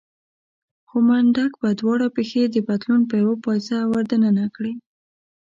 خو 0.87 0.97
منډک 1.07 1.51
به 1.61 1.69
دواړه 1.79 2.07
پښې 2.15 2.43
د 2.49 2.55
پتلون 2.67 3.01
په 3.09 3.15
يوه 3.21 3.35
پایڅه 3.43 3.77
ور 3.91 4.03
دننه 4.11 4.45
کړې. 4.55 4.73